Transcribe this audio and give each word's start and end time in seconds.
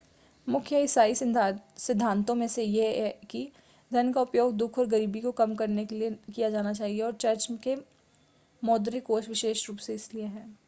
मुख्य 0.47 0.79
ईसाई 0.83 1.13
सिद्धातों 1.15 2.35
में 2.35 2.47
से 2.47 2.63
एक 2.63 2.69
यह 2.69 3.03
है 3.03 3.09
कि 3.29 3.47
धन 3.91 4.11
का 4.13 4.21
उपयोग 4.21 4.55
दुख 4.57 4.79
और 4.79 4.87
गरीबी 4.87 5.21
को 5.21 5.31
कम 5.31 5.53
करने 5.55 5.85
के 5.85 5.95
लिए 5.95 6.11
किया 6.35 6.49
जाना 6.49 6.73
चाहिए 6.73 7.01
और 7.01 7.13
चर्च 7.15 7.47
के 7.63 7.75
मौद्रिक 8.63 9.05
कोष 9.05 9.27
विशेष 9.29 9.67
रूप 9.69 9.77
से 9.79 9.95
इसीलिए 9.95 10.25
हैं 10.25 10.57